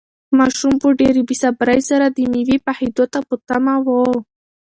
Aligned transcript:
ماشوم 0.37 0.73
په 0.83 0.87
ډېرې 0.99 1.21
بې 1.27 1.35
صبري 1.41 1.79
سره 1.89 2.05
د 2.09 2.17
مېوې 2.31 2.57
پخېدو 2.65 3.05
ته 3.13 3.19
په 3.27 3.35
تمه 3.47 3.75
و. 3.85 3.87